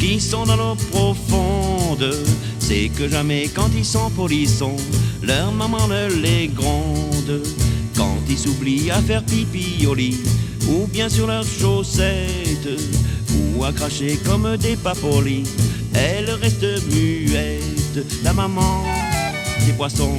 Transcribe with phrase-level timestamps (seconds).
[0.00, 2.14] qui sont dans l'eau profonde.
[2.58, 4.76] C'est que jamais quand ils sont polissons,
[5.22, 7.42] leur maman ne les gronde.
[7.96, 10.18] Quand ils s'oublient à faire pipi au lit,
[10.68, 12.80] ou bien sur leurs chaussettes,
[13.56, 15.44] ou à cracher comme des papolis,
[15.94, 18.04] elle reste muette.
[18.24, 18.82] La maman
[19.64, 20.18] des poissons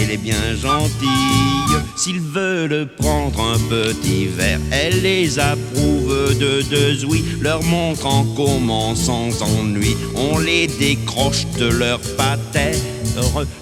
[0.00, 1.76] elle est bien gentille.
[1.96, 8.24] S'ils veulent prendre un petit verre, elle les approuve de deux oui, leur montre en
[8.36, 9.96] comment sans ennui.
[10.14, 12.74] On les décroche de leur patère.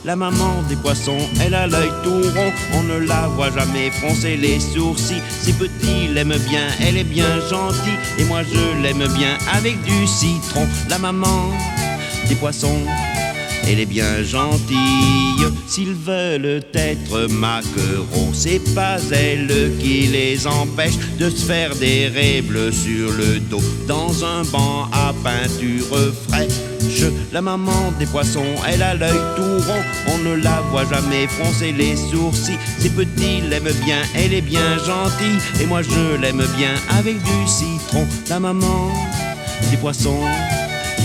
[0.04, 4.36] La maman des poissons, elle a l'œil tout rond, on ne la voit jamais froncer
[4.36, 5.22] les sourcils.
[5.42, 10.06] Si petit l'aime bien, elle est bien gentille, et moi je l'aime bien avec du
[10.06, 10.66] citron.
[10.88, 11.50] La maman
[12.28, 12.82] des poissons,
[13.68, 15.46] elle est bien gentille.
[15.66, 22.72] S'ils veulent être maquereaux, c'est pas elle qui les empêche de se faire des bleues
[22.72, 26.52] sur le dos dans un banc à peinture fraîche.
[27.32, 29.82] La maman des poissons, elle a l'œil tout rond,
[30.14, 32.58] on ne la voit jamais froncer les sourcils.
[32.78, 37.46] C'est petit l'aime bien, elle est bien gentille, et moi je l'aime bien avec du
[37.46, 38.06] citron.
[38.30, 38.90] La maman
[39.70, 40.24] des poissons.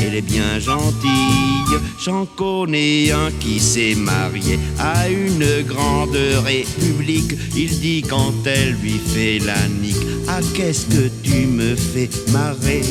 [0.06, 7.34] Elle est bien gentille, j'en connais un qui s'est marié à une grande république.
[7.56, 9.96] Il dit quand elle lui fait la nique,
[10.28, 12.84] ah qu'est-ce que tu me fais marrer?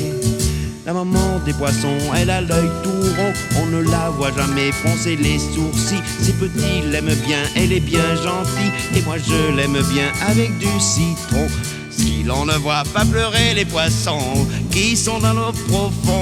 [0.87, 3.33] La maman des poissons, elle a l'œil tout rond,
[3.63, 6.03] on ne la voit jamais froncer les sourcils.
[6.21, 10.67] C'est petit l'aime bien, elle est bien gentille, et moi je l'aime bien avec du
[10.81, 11.47] citron.
[11.91, 16.22] Si l'on ne voit pas pleurer les poissons qui sont dans l'eau profonde,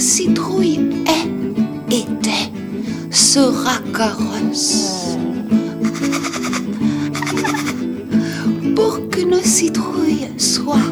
[0.00, 2.50] Citrouille est, était,
[3.10, 5.16] sera carrosse.
[8.74, 10.88] Pour qu'une citrouille soit,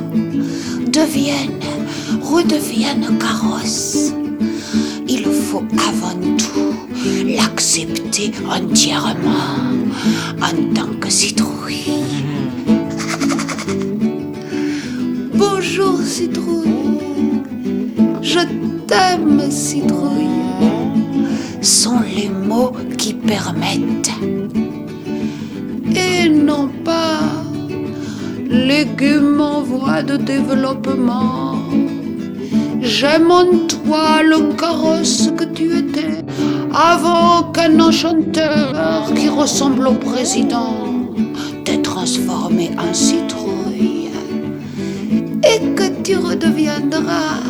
[0.92, 1.58] devienne,
[2.20, 4.12] redevienne carrosse,
[5.08, 6.74] il faut avant tout
[7.24, 9.56] l'accepter entièrement
[10.42, 12.04] en tant que citrouille.
[15.34, 16.77] Bonjour citrouille,
[18.28, 18.40] je
[18.86, 20.28] t'aime citrouille,
[21.62, 24.12] sont les mots qui permettent.
[25.96, 27.20] Et non pas
[28.46, 31.56] légumes en voie de développement.
[32.82, 36.22] J'aime en toi le carrosse que tu étais
[36.74, 40.74] avant qu'un enchanteur qui ressemble au président
[41.64, 44.10] t'ait transformé en citrouille.
[45.50, 47.47] Et que tu redeviendras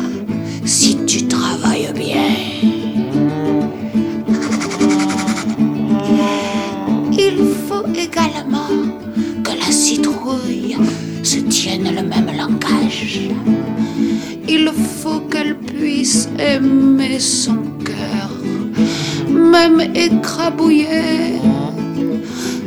[19.69, 21.39] même écrabouiller,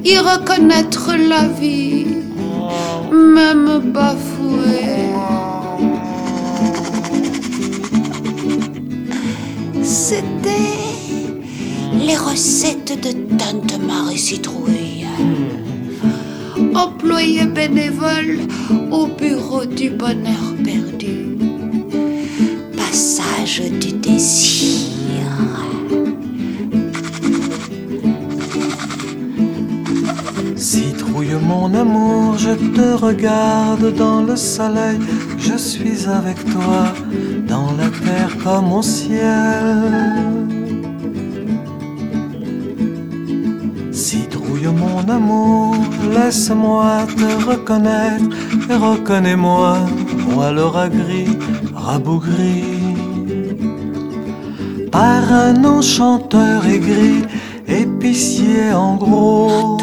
[0.04, 2.06] y reconnaître la vie,
[3.12, 5.10] même bafouer.
[9.82, 10.48] C'était
[12.06, 15.06] les recettes de Tante Marie Citrouille.
[16.74, 18.40] Employée bénévole
[18.90, 21.36] au bureau du bonheur perdu.
[22.76, 24.81] Passage du désir.
[31.40, 34.98] Mon amour, je te regarde dans le soleil,
[35.38, 36.92] je suis avec toi
[37.48, 39.82] dans la terre comme au ciel.
[43.92, 45.76] Citrouille mon amour,
[46.12, 48.36] laisse-moi te reconnaître
[48.68, 49.78] et reconnais-moi,
[50.34, 51.38] moi rat gris,
[51.74, 52.64] rabougri.
[54.90, 57.22] Par un enchanteur aigri,
[57.66, 59.81] épicier en gros.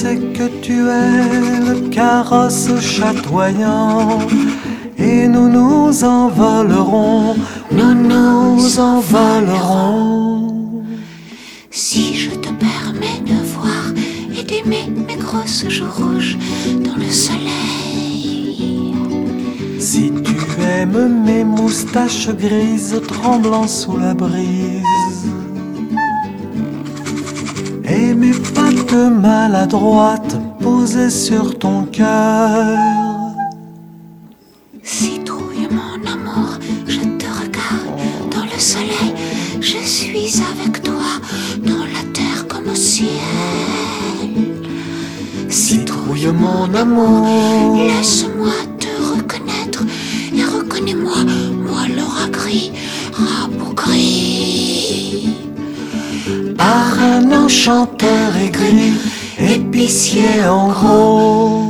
[0.00, 4.18] Sais que tu es le carrosse chatoyant
[4.96, 7.36] et nous nous envolerons,
[7.70, 10.54] nous nous envolerons.
[11.70, 13.84] Si je te permets de voir
[14.36, 16.38] et d'aimer mes grosses joues rouges
[16.86, 18.94] dans le soleil.
[19.78, 24.99] Si tu aimes mes moustaches grises tremblant sous la brise
[27.90, 32.78] et mes pattes maladroites posées sur ton cœur.
[34.82, 36.50] Citrouille, mon amour,
[36.86, 39.14] je te regarde dans le soleil.
[39.60, 41.10] Je suis avec toi
[41.64, 43.08] dans la terre comme au ciel.
[45.48, 49.82] Citrouille mon amour, Laisse-moi te reconnaître
[50.34, 51.24] et reconnais-moi,
[51.66, 52.72] moi le rat gris,
[53.12, 54.29] rabougri.
[57.32, 58.92] Un enchanteur aigri,
[59.38, 61.69] épicier en gros.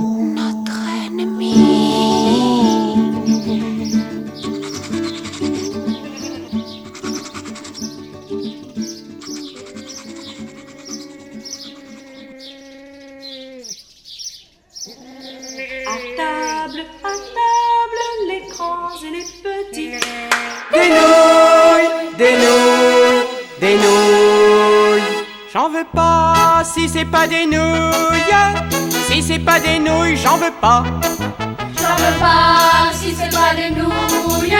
[25.52, 28.70] J'en veux pas si c'est pas des nouilles.
[29.08, 30.84] Si c'est pas des nouilles, j'en veux pas.
[31.76, 34.54] J'en veux pas si c'est pas des nouilles.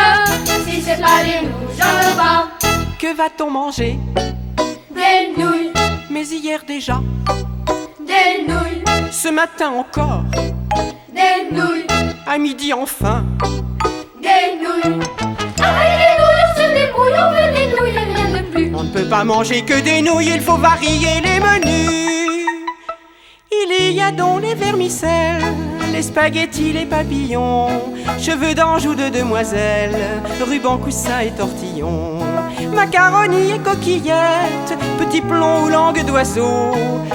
[0.66, 2.48] Si c'est pas des nouilles, j'en veux pas.
[2.98, 4.00] Que va-t-on manger?
[4.90, 5.70] Des nouilles,
[6.10, 7.00] Mais hier déjà,
[8.00, 8.82] des nouilles,
[9.12, 10.24] ce matin encore,
[11.14, 11.86] des nouilles,
[12.26, 13.24] à midi enfin.
[14.20, 15.00] des nouilles.
[15.62, 17.39] Avec les nouilles, on se débrouille,
[19.08, 22.46] pas manger que des nouilles, il faut varier les menus.
[23.52, 25.42] Il y a donc les vermicelles,
[25.92, 27.68] les spaghettis, les papillons,
[28.18, 29.96] cheveux d'ange ou de demoiselle,
[30.46, 32.18] ruban, coussin et tortillon,
[32.74, 36.72] macaroni et coquillettes, petits plombs ou langue d'oiseau,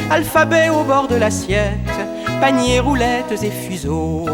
[0.10, 1.98] alphabet au bord de l'assiette,
[2.39, 4.25] paniers, roulettes et fuseaux.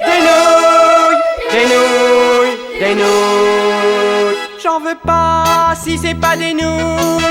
[0.00, 1.20] Des nouilles,
[1.52, 3.63] des nouilles, des nouilles.
[4.74, 7.22] J'en veux pas si c'est pas des nouilles.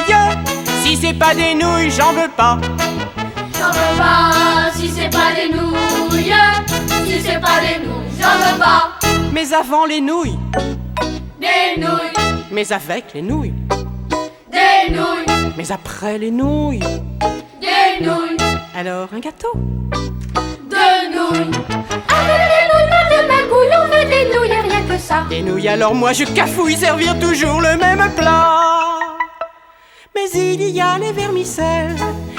[0.81, 2.57] Si c'est pas des nouilles, j'en veux pas.
[3.59, 6.31] J'en veux pas si c'est pas des nouilles.
[7.05, 8.91] Si c'est pas des nouilles, j'en veux pas.
[9.33, 10.39] Mais avant les nouilles,
[11.41, 12.13] Des nouilles,
[12.49, 13.53] mais avec les nouilles,
[14.49, 16.79] des nouilles, mais après les nouilles.
[16.79, 18.37] des nouilles,
[18.73, 19.51] Alors un gâteau.
[19.53, 21.57] de nouilles.
[22.07, 22.92] Avec des nouilles,
[25.29, 28.59] Des nouilles, alors moi je cafouille servir toujours le même plat.
[30.15, 31.95] Mais il y a les vermicelles,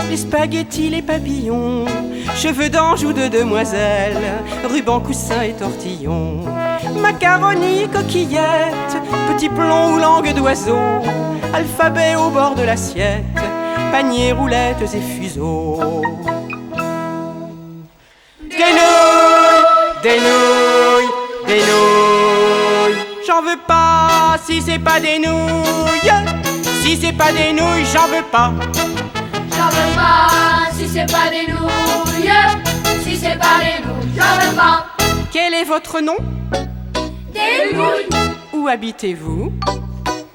[0.09, 1.85] les spaghettis, les papillons,
[2.37, 4.16] cheveux d'ange ou de demoiselle,
[4.71, 6.44] ruban, coussin et tortillon,
[7.00, 8.97] macaroni, coquillettes,
[9.33, 10.78] petits plombs ou langue d'oiseau,
[11.52, 13.25] alphabet au bord de l'assiette,
[13.92, 15.80] paniers, roulettes et fuseaux.
[18.40, 21.12] Des nouilles, des nouilles,
[21.47, 21.93] des nouilles.
[23.34, 26.12] J'en veux pas si c'est pas des nouilles.
[26.82, 28.52] Si c'est pas des nouilles, j'en veux pas.
[29.50, 32.30] J'en veux pas si c'est pas des nouilles.
[33.02, 34.86] Si c'est pas des nouilles, j'en veux pas.
[35.32, 36.14] Quel est votre nom?
[37.32, 38.08] Des nouilles,
[38.52, 39.52] Où habitez-vous?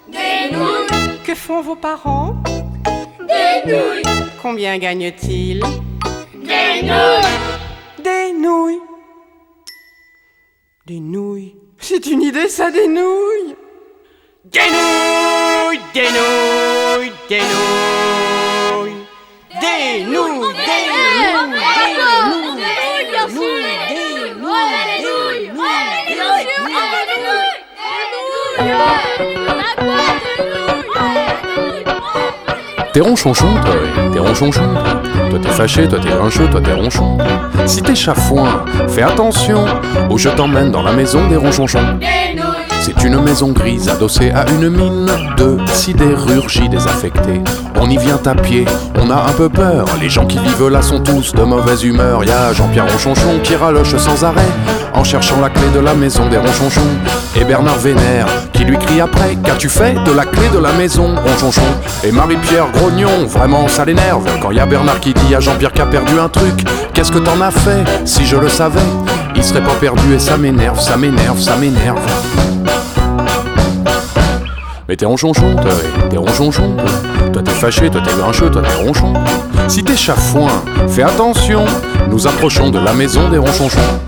[0.09, 2.35] Des nouilles, Que font vos parents?
[3.29, 4.03] Des nouilles,
[4.41, 5.63] Combien gagnent-ils?
[6.33, 8.03] Des nouilles.
[8.03, 8.81] Des nouilles.
[10.85, 11.58] Des nouilles.
[11.81, 13.55] C'est une idée, ça, des nouilles.
[14.45, 18.95] Des nouilles, des nouilles, des nouilles.
[19.61, 21.59] Des nouilles, des nouilles,
[32.91, 34.98] T'es ronchonchon, toi, ouais, t'es ronchonchon.
[35.29, 37.17] Toi t'es fâché, toi t'es grincheux, toi t'es ronchon.
[37.65, 39.65] Si t'es chafouin, fais attention,
[40.09, 41.99] ou je t'emmène dans la maison des ronchonchons.
[42.81, 47.41] C'est une maison grise adossée à une mine de sidérurgie désaffectée.
[47.81, 49.85] On y vient à pied, on a un peu peur.
[50.01, 52.23] Les gens qui vivent là sont tous de mauvaise humeur.
[52.23, 54.47] Y a Jean-Pierre Ronchonchon qui raloche sans arrêt
[54.93, 56.81] en cherchant la clé de la maison des Ronchonchons.
[57.35, 61.15] Et Bernard Vénère qui lui crie après Qu'as-tu fait de la clé de la maison,
[61.15, 61.61] Ronchonchon?
[62.03, 64.25] Et Marie-Pierre Grognon, vraiment ça l'énerve.
[64.41, 67.19] Quand y a Bernard qui dit à Jean-Pierre qui a perdu un truc Qu'est-ce que
[67.19, 68.79] t'en as fait Si je le savais,
[69.35, 71.99] il serait pas perdu et ça m'énerve, ça m'énerve, ça m'énerve.
[74.87, 75.55] Mais t'es ronchonchon,
[76.09, 76.75] t'es ronchonchon.
[77.31, 77.41] Toi.
[77.43, 79.13] T'es fâché, toi t'es grincheux, toi t'es ronchon.
[79.67, 81.65] Si t'es chafouin, fais attention,
[82.09, 83.99] nous approchons de la maison des ronchonchons.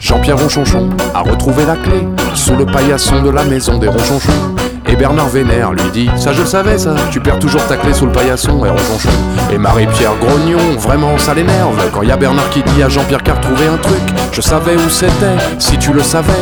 [0.00, 4.54] Jean-Pierre Ronchonchon a retrouvé la clé sous le paillasson de la maison des Ronchonchons.
[4.86, 7.92] Et Bernard Vénère lui dit Ça je le savais ça, tu perds toujours ta clé
[7.92, 9.10] sous le paillasson et Ronchonchon.
[9.52, 13.34] Et Marie-Pierre Grognon, vraiment ça l'énerve quand y a Bernard qui dit à Jean-Pierre qu'a
[13.34, 14.00] retrouvé un truc.
[14.32, 16.32] Je savais où c'était, si tu le savais.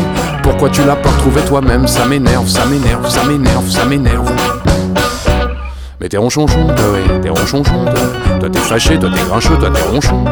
[0.45, 1.89] Pourquoi tu l'as pas retrouvé toi-même?
[1.89, 4.33] Ça m'énerve, ça m'énerve, ça m'énerve, ça m'énerve.
[6.01, 8.39] Mais t'es ronchonchon, toi, ouais, t'es ronchonchon, toi.
[8.39, 10.25] Toi t'es fâché, toi t'es grincheux, toi t'es ronchon.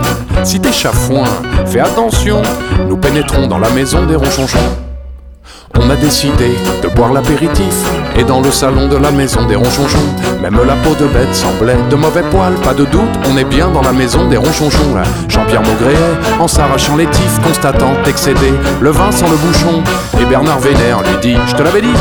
[0.44, 1.24] Si t'es chafouin,
[1.66, 2.40] fais attention,
[2.88, 4.85] nous pénétrons dans la maison des ronchonchons.
[5.80, 7.74] On a décidé de boire l'apéritif
[8.16, 9.98] et dans le salon de la maison des ronchonchons,
[10.42, 13.68] même la peau de bête semblait de mauvais poils, pas de doute, on est bien
[13.68, 15.02] dans la maison des ronchonchons là.
[15.28, 19.82] Jean-Pierre Maugréet, en s'arrachant les tifs, constatant excédé le vin sans le bouchon.
[20.20, 21.96] Et Bernard Vénère lui dit, je te l'avais dit,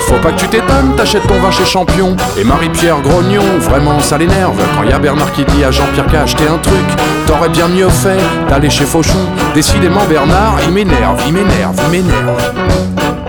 [0.00, 2.16] faut pas que tu t'étonnes, t'achètes ton vin chez Champion.
[2.36, 6.22] Et Marie-Pierre Grognon, vraiment ça l'énerve, quand y a Bernard qui dit à Jean-Pierre qu'a
[6.22, 6.86] acheté un truc,
[7.26, 8.18] t'aurais bien mieux fait
[8.48, 9.24] d'aller chez Fauchon.
[9.54, 13.19] Décidément Bernard, il m'énerve, il m'énerve, il m'énerve.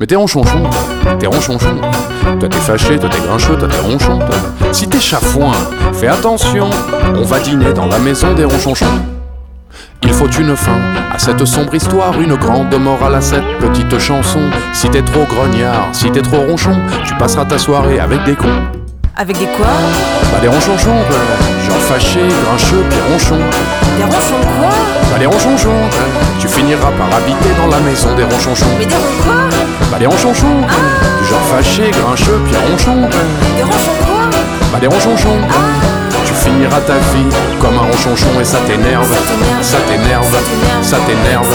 [0.00, 0.62] Mais t'es ronchonchon,
[1.20, 1.76] t'es ronchonchon.
[2.40, 4.18] Toi t'es fâché, toi t'es grincheux, toi t'es ronchon.
[4.18, 4.36] toi.
[4.72, 5.52] Si t'es chafouin,
[5.92, 6.68] fais attention,
[7.14, 8.86] on va dîner dans la maison des ronchonchons.
[10.02, 10.78] Il faut une fin
[11.12, 14.40] à cette sombre histoire, une grande morale à cette petite chanson.
[14.72, 18.62] Si t'es trop grognard, si t'es trop ronchon, tu passeras ta soirée avec des cons.
[19.16, 19.66] Avec des quoi?
[20.32, 21.04] Bah des ronchonchons.
[21.66, 23.38] Genre fâché, grincheux, puis ronchon.
[23.96, 24.70] Des ronchons quoi?
[25.12, 26.23] Bah des ronchonchons.
[26.44, 28.66] Tu finiras par habiter dans la maison des ronchonchons.
[28.78, 29.48] Mais des quoi
[29.90, 30.60] Bah des ronchonchons.
[31.22, 33.08] Du genre fâché, grincheux, puis ronchon.
[33.56, 34.28] Des ronchons quoi
[34.70, 35.38] Bah des ronchonchons.
[36.26, 37.24] Tu finiras ta vie
[37.62, 39.10] comme un ronchonchon et ça t'énerve,
[39.62, 40.36] ça t'énerve,
[40.82, 41.46] ça t'énerve,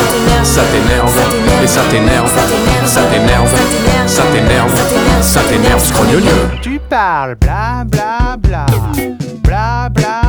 [0.43, 1.19] ça t'énerve,
[1.63, 2.31] et ça t'énerve,
[2.85, 3.55] ça t'énerve,
[4.07, 4.71] ça t'énerve,
[5.21, 6.49] ça t'énerve, scrognonieux.
[6.61, 8.65] Tu parles bla bla bla
[9.43, 10.28] bla bla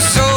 [0.00, 0.27] so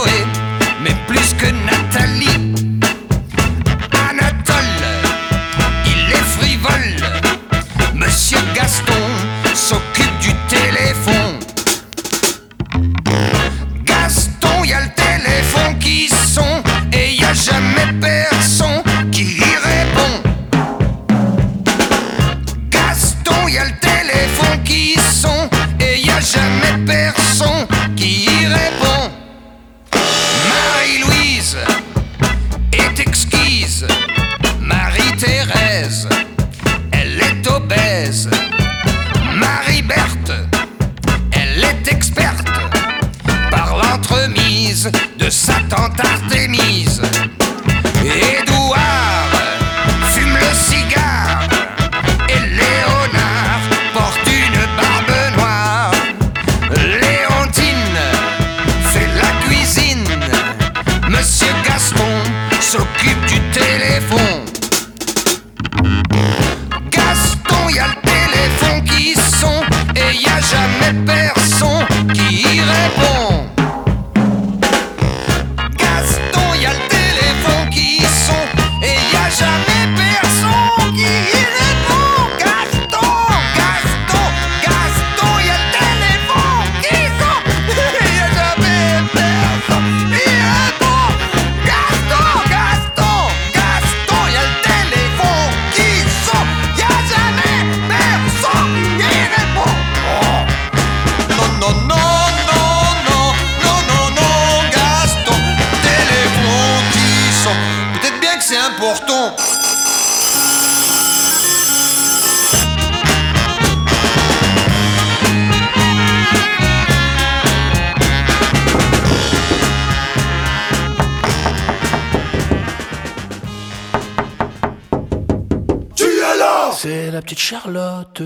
[127.51, 128.23] Charlotte.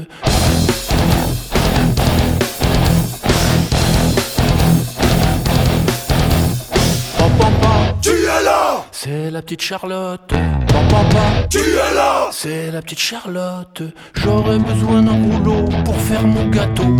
[8.03, 10.31] Tu es là C'est la petite Charlotte.
[11.49, 13.81] Tu es là C'est la petite Charlotte.
[14.13, 16.95] J'aurais besoin d'un rouleau pour faire mon gâteau.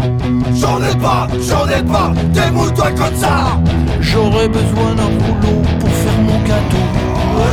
[0.56, 3.62] J'en ai pas, j'en ai pas, débrouille-toi comme ça
[4.00, 6.86] J'aurais besoin d'un rouleau pour faire mon gâteau.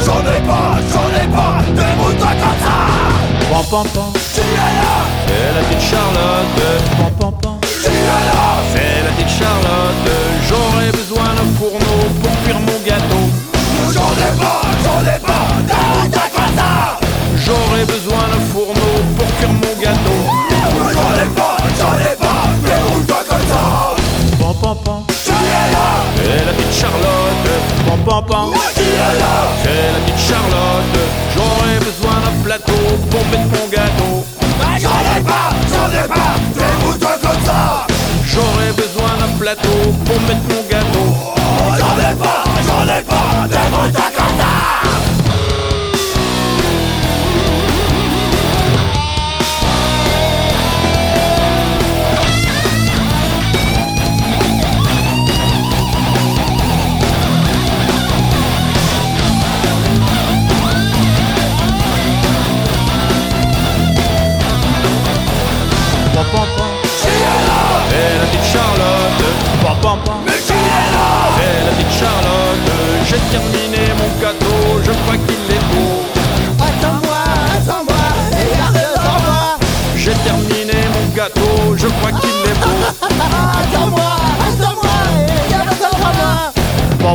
[0.06, 4.21] J'en ai pas, j'en ai pas, débrouille-toi comme ça
[5.26, 6.48] c'est la petite Charlotte.
[6.98, 7.58] Pam, pam, pam.
[7.82, 10.08] C'est la petite Charlotte.
[10.48, 13.24] J'aurais besoin d'un fourneau pour cuire mon gâteau.
[13.92, 15.46] J'en ai pas, j'en ai pas.
[15.68, 16.98] T'as où ça
[17.44, 20.18] J'aurais besoin d'un fourneau pour cuire mon gâteau.
[20.94, 22.42] J'en ai pas, j'en ai pas.
[22.64, 23.94] Déroule-toi comme ça?
[24.40, 25.02] Pam, pam, pam.
[25.14, 27.48] C'est la petite Charlotte,
[27.86, 28.50] pam pam pam.
[28.74, 28.82] C'est
[29.18, 30.98] la petite Charlotte,
[31.34, 34.41] j'aurais besoin d'un plateau pour mettre mon gâteau.
[34.80, 37.86] J'en ai pas, j'en ai pas, fais-vous-toi comme ça
[38.24, 39.68] J'aurais besoin d'un plateau
[40.04, 41.08] pour mettre mon gâteau.
[41.78, 44.21] J'en ai pas, j'en ai pas, fais-vous-toi comme ça
[66.14, 66.66] Pam, pam, pam.
[66.84, 67.08] C'est
[68.18, 69.22] la petite Charlotte.
[69.62, 70.16] Pam, pam, pam.
[70.36, 72.68] C'est la petite Charlotte.
[73.08, 76.02] J'ai terminé mon gâteau, je crois qu'il est beau.
[76.68, 77.22] Attends-moi,
[77.56, 79.58] attends-moi, regarde-moi
[79.96, 82.76] J'ai terminé mon gâteau, je crois qu'il est beau.
[83.00, 84.12] Attends-moi,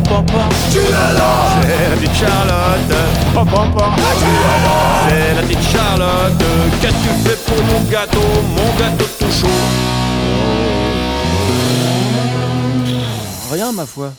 [0.04, 0.50] Pam, pam.
[0.72, 2.94] Tu es là C'est la petite Charlotte.
[3.34, 3.94] Pam, pam, pam.
[5.10, 6.44] C'est la petite Charlotte.
[6.82, 8.20] Qu'as-tu fait pour mon gâteau,
[8.56, 9.48] mon gâteau tout chaud
[13.52, 14.14] Rien, ma foi.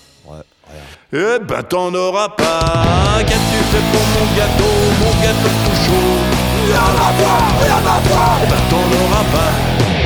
[1.13, 3.21] Eh ben t'en auras pas.
[3.21, 6.19] Qu'as-tu fait pour mon gâteau, mon gâteau tout chaud
[6.67, 9.98] Rien à voir, rien à voir Eh ben t'en auras pas.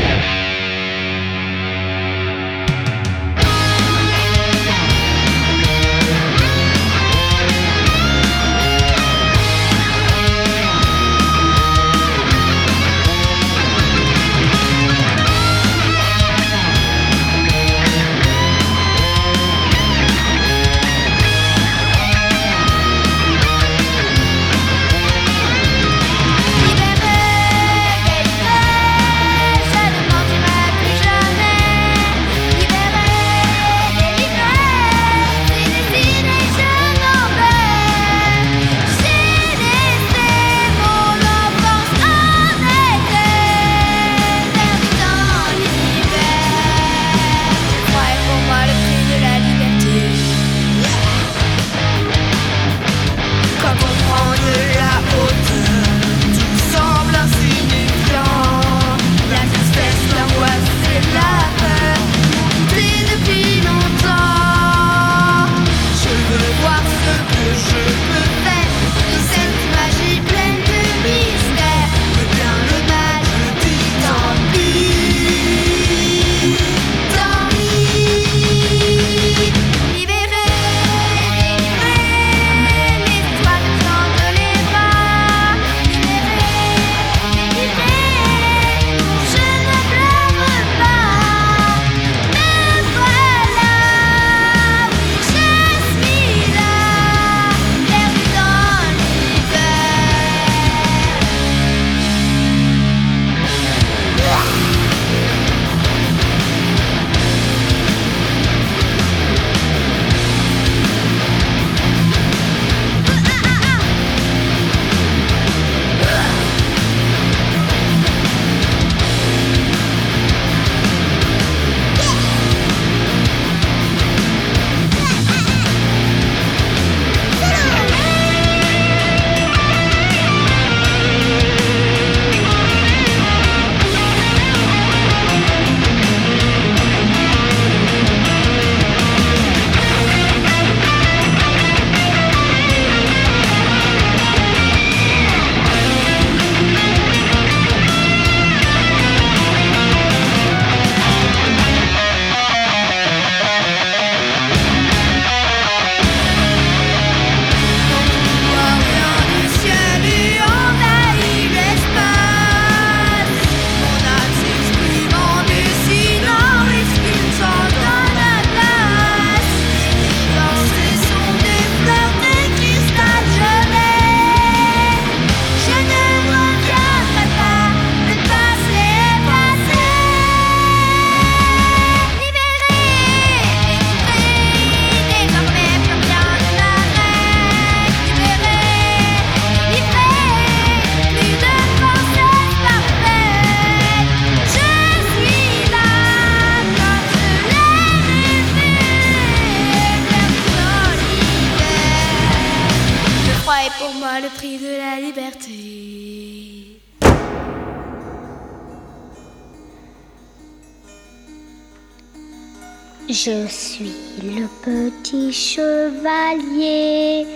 [213.82, 217.26] suis le petit chevalier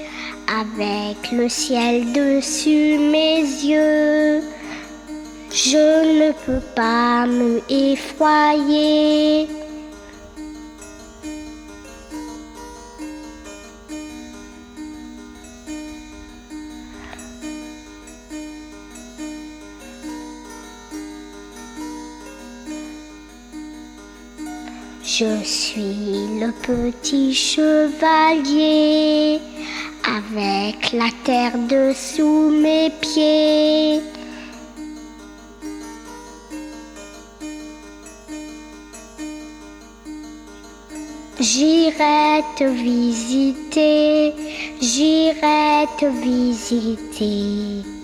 [0.49, 4.43] avec le ciel dessus mes yeux.
[5.51, 9.49] Je ne peux pas me effroyer.
[25.19, 29.41] Je suis le petit chevalier
[30.05, 34.03] avec la terre dessous mes pieds.
[41.41, 44.35] J'irai te visiter,
[44.83, 47.96] j'irai te visiter.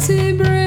[0.00, 0.59] as he breathes.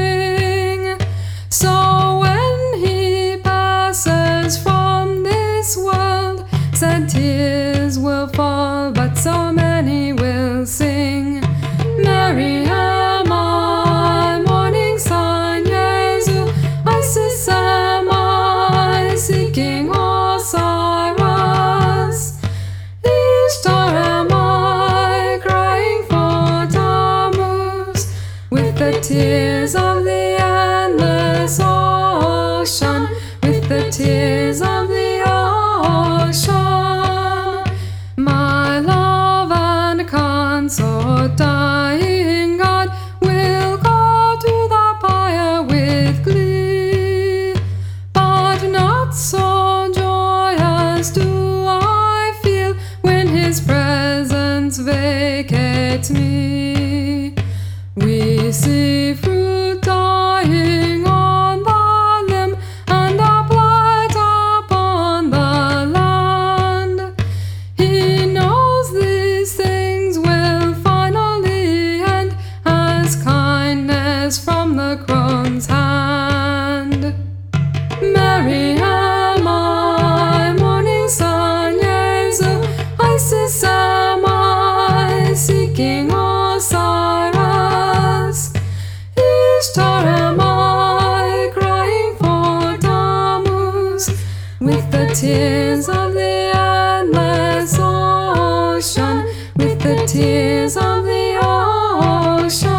[95.24, 102.70] tears of the endless ocean, with the tears of the ocean.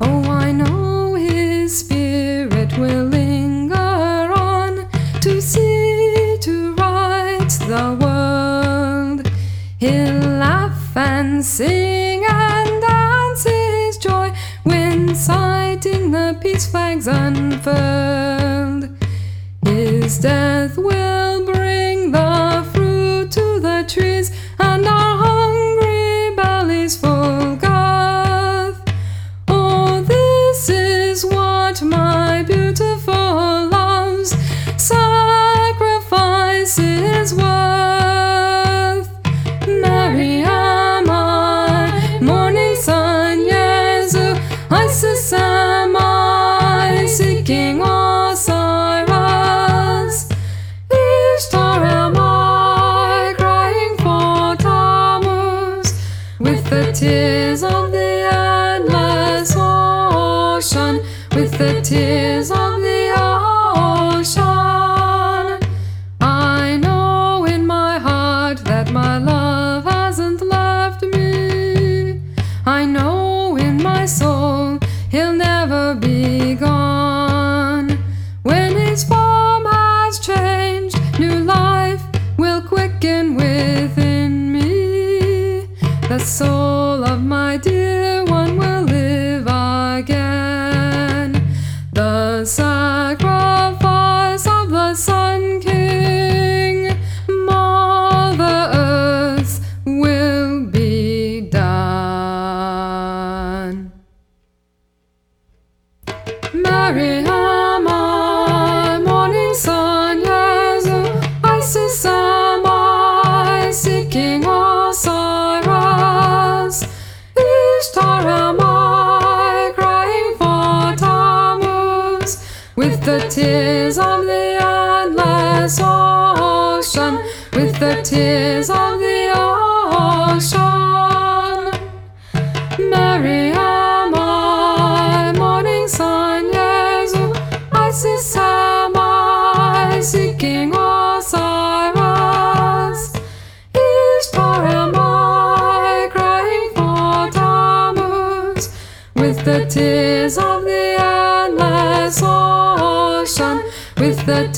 [0.00, 4.88] Oh, I know His Spirit will linger on
[5.20, 9.30] to see, to right the world.
[9.76, 18.88] He'll laugh and sing and dance His joy when sighting the peace flags unfurled.
[19.62, 20.69] His death.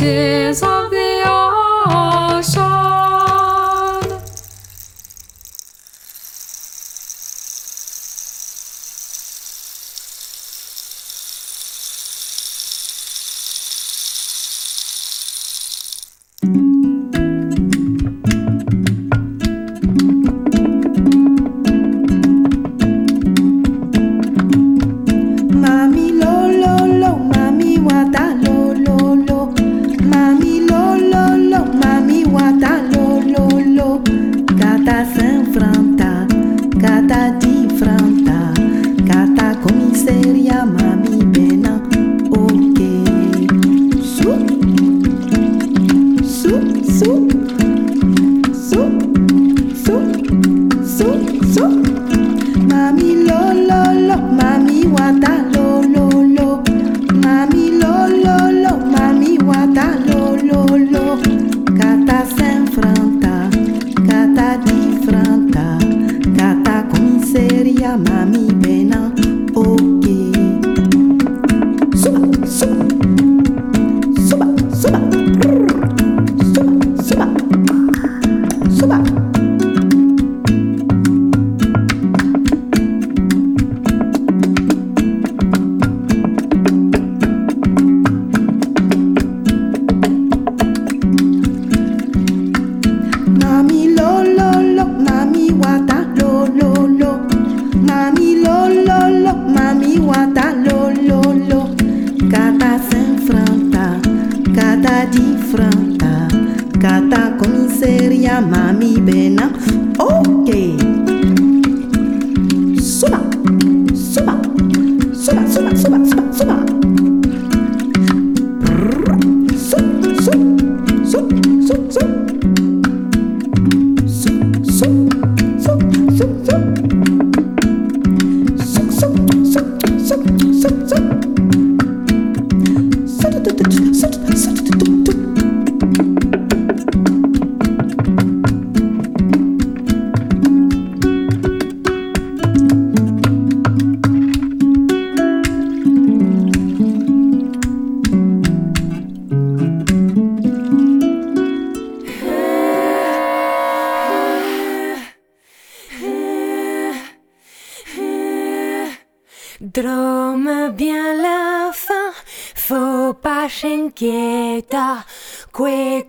[0.03, 0.63] tears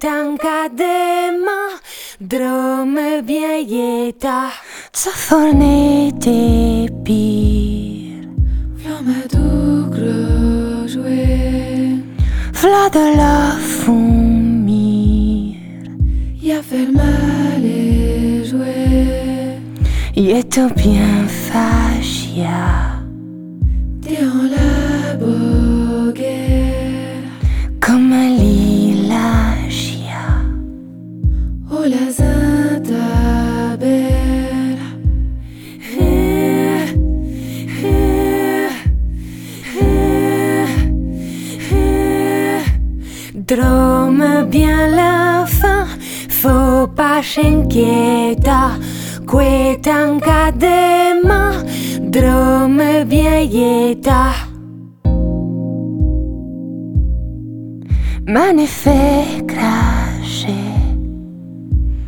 [0.03, 1.59] tankadema
[2.19, 4.51] Drome bjejeta
[4.91, 8.27] Ca fornet e pir.
[8.81, 10.19] Flamme dukre
[10.93, 12.03] joen
[12.61, 15.55] Vla de la fumir.
[16.41, 19.63] Ja fermale joen
[20.15, 22.93] Jeto bien fascia
[43.45, 45.85] drôme bien la fin,
[46.29, 48.49] faut pas s'inquiéter,
[49.29, 51.21] qu'est un cas de
[52.09, 54.31] drôme bien yeta.
[58.25, 60.61] Magnifique craché,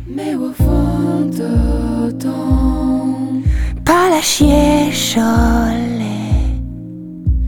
[0.08, 3.42] mais au fond de ton,
[3.84, 4.90] pas la chier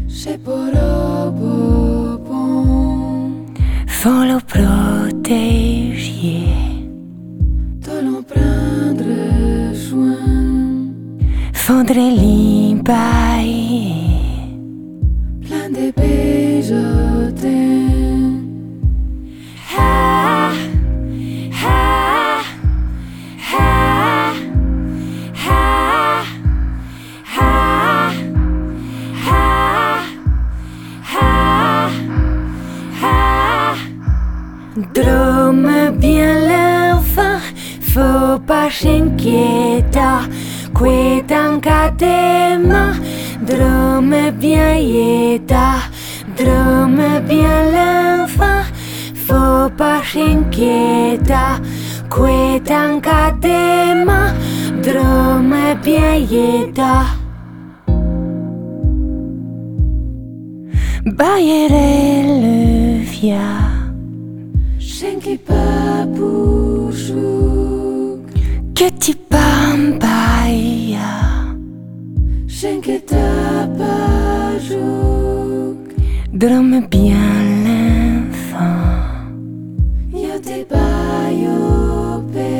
[0.09, 1.07] c'est pour eux.
[4.01, 6.44] Faut le protéger
[7.84, 9.09] de l'empreinte
[9.74, 10.22] soin.
[11.53, 13.96] Faudrait l'imbailler
[15.42, 17.97] plein de bijotins.
[38.49, 40.20] Pas s'inquiéter.
[40.74, 42.84] Quetan cadema,
[43.46, 45.68] dorme bien yeta.
[46.38, 48.64] Dorme bien l'enfant,
[49.26, 51.51] faut pas s'inquiéter.
[52.14, 54.20] Quetan cadema,
[54.82, 56.94] dorme bien yeta.
[61.18, 61.90] Bayere
[62.42, 62.59] le
[63.12, 63.49] via.
[64.78, 66.38] Shenki papushuk
[68.79, 71.11] Que tu pambaya
[72.47, 73.26] Shenki tapajuk
[76.33, 78.87] Dorme bien l'enfant
[80.12, 82.55] Yo te bayope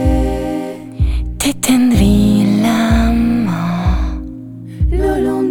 [1.39, 2.19] Te tendrai
[2.65, 3.13] la
[3.47, 4.19] main
[4.91, 5.49] Le long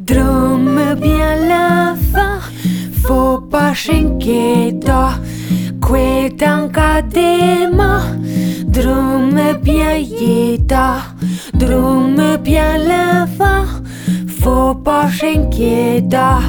[0.00, 2.40] Dorme bien l'enfant
[3.02, 4.61] faut pas s'inquiéter.
[7.12, 8.04] Cadema,
[8.64, 11.02] drume bien yeta,
[11.52, 13.66] drume bien l'enfant,
[14.40, 16.40] faut pas s'inquiéter.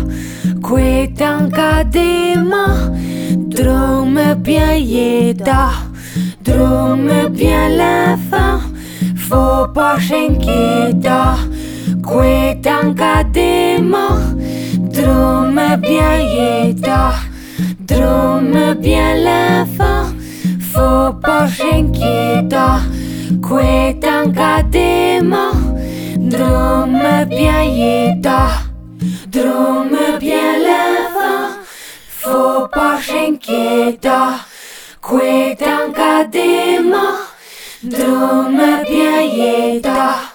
[0.61, 2.91] Quetan cadema,
[3.25, 5.71] drume bien yeta,
[6.45, 8.61] drume bien l'enfant,
[9.17, 11.35] faut pas s'inquiéter.
[12.07, 14.07] Quetan cadema,
[14.77, 17.15] drume bien yeta,
[17.85, 20.12] drume bien l'enfant,
[20.73, 22.79] faut pas s'inquiéter.
[23.47, 25.51] Quetan cadema,
[26.17, 28.41] drume bien yeta,
[29.27, 31.49] drume bien l'enfant,
[32.21, 34.33] faut pas s'inquiéter.
[35.01, 37.05] Quetan cadema,
[37.83, 40.32] drume bien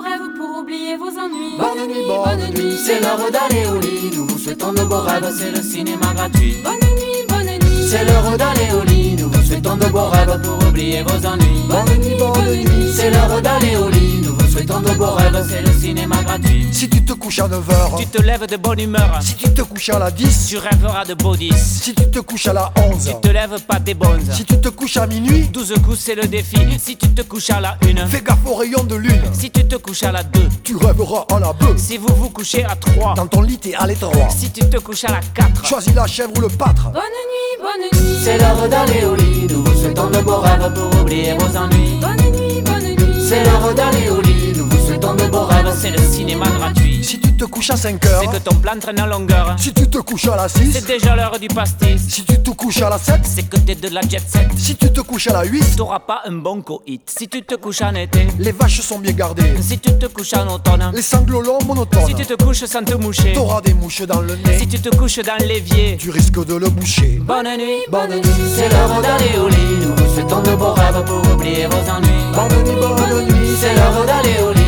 [0.00, 1.56] rêves pour oublier vos ennuis.
[1.58, 4.10] Bonne nuit, bonne nuit, c'est l'heure d'aller au lit.
[4.16, 6.56] Nous vous souhaitons de beaux rêves, c'est le cinéma gratuit.
[6.64, 9.16] Bonne nuit, bonne nuit, C'est l'heure d'aller au lit.
[9.18, 11.64] Nous vous souhaitons de beaux rêves pour oublier vos ennuis.
[11.68, 14.22] Bonne nuit, bonne nuit, C'est l'heure d'aller au lit.
[14.24, 16.66] Nous vous souhaitons de beaux rêves, c'est le cinéma gratuit.
[16.72, 19.62] Si tu te couches à 9h, Tu te lèves de bonne humeur, si tu te
[19.62, 21.54] couches à la 10, tu rêveras de beau 10.
[21.82, 24.20] si tu te couches à la 11, Tu te lèves pas des bonnes.
[24.32, 26.56] si tu te couches à minuit, 12 coups c'est le défi.
[26.78, 29.22] Si tu te couches à la 1, fais gaffe au rayon de lune.
[29.32, 31.76] si tu te couches à la 2, Tu rêveras à la bœuf.
[31.78, 34.28] si vous vous couchez à 3, Dans ton lit, t'es à l'étroit.
[34.30, 36.90] si tu te couches à la 4, Choisis la chèvre ou le pâtre.
[36.90, 39.46] bonne nuit, bonne nuit, C'est l'heure d'aller au lit.
[39.50, 42.00] Nous vous souhaitons de beaux rêves pour oublier vos ennuis.
[42.00, 44.29] bonne nuit, bonne nuit, C'est l'heure d'aller au lit.
[45.80, 47.02] C'est le cinéma gratuit.
[47.02, 49.56] Si tu te couches à 5 heures, C'est que ton plan traîne en longueur.
[49.58, 52.00] si tu te couches à la 6, C'est déjà l'heure du pastis.
[52.08, 54.46] si tu te couches à la 7, C'est que t'es de la jet set.
[54.56, 57.00] si tu te couches à la 8, T'auras pas un bon coït.
[57.06, 59.54] Si tu te couches en été, les vaches sont bien gardées.
[59.60, 62.06] si tu te couches en automne, Les sanglots longs monotones.
[62.06, 64.58] si tu te couches sans te moucher, T'auras des mouches dans le nez.
[64.58, 67.18] si tu te couches dans l'évier, Tu risques de le boucher.
[67.22, 68.22] bonne nuit, Bonne nuit,
[68.54, 69.56] c'est l'heure d'aller au lit.
[69.86, 72.10] Nous vous souhaitons de beaux rêves pour oublier vos ennuis.
[72.34, 73.56] Bonne nuit, bonne nuit.
[73.60, 74.59] C'est l'heure d'aller au lit.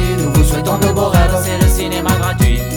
[0.65, 2.72] Souhaitons de beaux rêves, c'est le cinéma gratuit.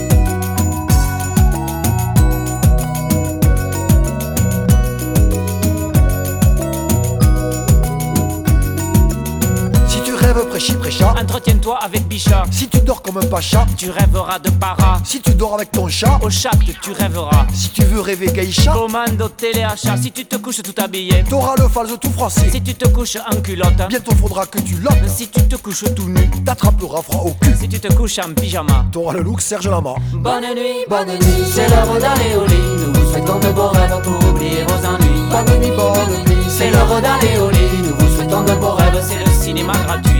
[10.55, 14.99] Prêchi prêcha, Entretiens-toi avec Bichat, si tu dors comme un pacha, tu rêveras de para.
[15.03, 16.51] si tu dors avec ton chat, Au chat,
[16.81, 17.45] tu rêveras.
[17.53, 21.25] si tu veux rêver geisha, Commando téléachat, si tu te couches tout habillé.
[21.29, 22.49] t'auras le false tout français.
[22.49, 23.81] Si tu te couches en culotte.
[23.89, 26.29] Bientôt faudra que tu lottes, Si tu te couches tout nu.
[26.45, 27.53] t'attraperas froid au cul.
[27.59, 28.85] Si tu te couches en pyjama.
[28.93, 29.95] T'auras le look Serge Lama.
[30.13, 32.55] Bonne nuit, bonne nuit, c'est l'heure d'aller au lit.
[32.79, 35.21] Nous vous souhaitons de beaux rêves pour oublier vos ennuis.
[35.29, 36.43] Bonne nuit, bonne nuit.
[36.47, 37.57] C'est l'heure d'aller au lit.
[37.83, 40.11] Nous vous souhaitons de beaux rêves, C'est le cinéma gratuit.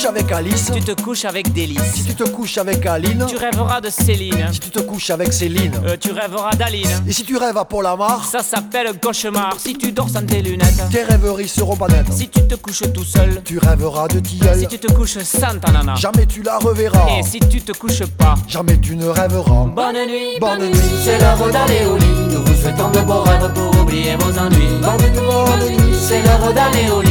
[0.00, 2.06] Couches avec Alice, Tu te couches avec si délice.
[2.06, 4.46] tu te couches avec Aline, Tu rêveras de Céline.
[4.50, 6.88] si tu te couches avec Céline, Euh, tu rêveras d'Aline.
[7.06, 9.56] et si tu rêves à Paul Amar, Ça s'appelle cauchemar.
[9.58, 10.88] Si tu dors sans tes lunettes.
[10.90, 12.10] tes rêveries seront pas nettes.
[12.12, 13.42] Si tu te couches tout seul.
[13.44, 15.94] Tu rêveras de tilleul, Si tu te couches sans ta nana.
[15.96, 18.36] jamais tu la reverras, Et si tu te couches pas.
[18.48, 19.66] jamais tu ne rêveras.
[19.66, 22.06] Bonne nuit, Bonne nuit, C'est l'heure d'aller au lit.
[22.32, 24.80] Nous vous souhaitons de beaux rêves pour oublier vos ennuis.
[24.80, 27.09] bonne nuit, bonne nuit, C'est l'heure d'aller au lit.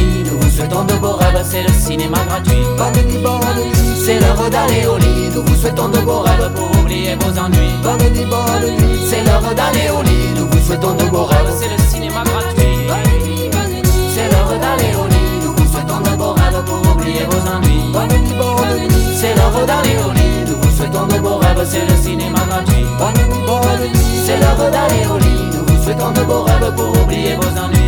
[0.60, 2.52] Vous souhaitons de beaux rêves, c'est le cinéma gratuit.
[4.04, 5.30] C'est l'heure d'aller au lit.
[5.34, 7.72] Nous vous souhaitons de beaux rêves pour oublier vos ennuis.
[9.08, 10.34] C'est l'heure d'aller au lit.
[10.36, 12.76] Nous vous souhaitons de beaux rêves, C'est le cinéma gratuit.
[14.14, 15.40] C'est l'heure d'aller au lit.
[15.44, 17.80] Nous vous souhaitons de beaux rêves pour oublier vos ennuis.
[19.18, 20.44] C'est l'heure d'aller au lit.
[20.46, 22.84] Nous vous souhaitons de beaux rêves, c'est le cinéma gratuit.
[24.26, 25.56] C'est l'heure d'aller au lit.
[25.56, 27.80] Nous vous souhaitons de beaux rêves pour oublier vos ennuis.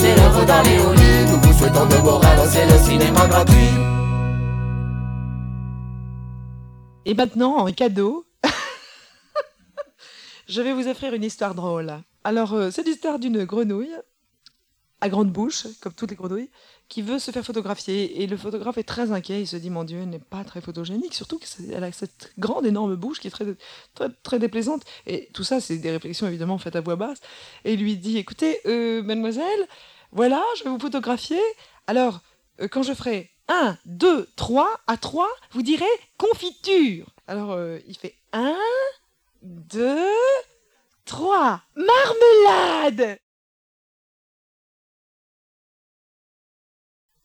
[0.00, 0.99] C'est l'heure d'aller au lit.
[1.60, 3.68] De beaux rêves, aujourd'hui.
[7.04, 8.24] Et maintenant, en cadeau,
[10.48, 11.92] je vais vous offrir une histoire drôle.
[12.24, 13.94] Alors, euh, c'est l'histoire d'une grenouille
[15.02, 16.48] à grande bouche, comme toutes les grenouilles,
[16.88, 18.22] qui veut se faire photographier.
[18.22, 19.42] Et le photographe est très inquiet.
[19.42, 22.64] Il se dit, mon Dieu, elle n'est pas très photogénique, surtout qu'elle a cette grande,
[22.64, 23.44] énorme bouche qui est très,
[23.94, 24.82] très, très déplaisante.
[25.06, 27.20] Et tout ça, c'est des réflexions évidemment faites à voix basse.
[27.66, 29.68] Et il lui dit, écoutez, euh, mademoiselle,
[30.12, 31.40] voilà, je vais vous photographier.
[31.86, 32.20] Alors,
[32.60, 35.84] euh, quand je ferai 1, 2, 3, à 3, vous direz
[36.16, 37.06] confiture.
[37.26, 38.56] Alors, euh, il fait 1,
[39.42, 40.06] 2,
[41.04, 43.18] 3, marmelade